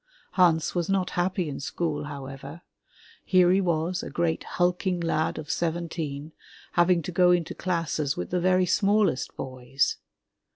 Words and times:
Hans 0.31 0.73
was 0.73 0.89
not 0.89 1.11
happy 1.11 1.47
in 1.47 1.59
school, 1.59 2.05
however. 2.05 2.63
Here 3.23 3.51
he 3.51 3.61
was, 3.61 4.01
a 4.01 4.09
great 4.09 4.43
hulking 4.43 4.99
lad 4.99 5.37
of 5.37 5.51
seventeen, 5.51 6.31
having 6.71 7.03
to 7.03 7.11
go 7.11 7.29
into 7.29 7.53
classes 7.53 8.17
with 8.17 8.31
the 8.31 8.39
very 8.39 8.65
smallest 8.65 9.35
boys. 9.35 9.97